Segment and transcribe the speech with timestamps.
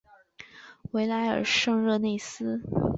[0.93, 2.59] 维莱尔圣热内斯。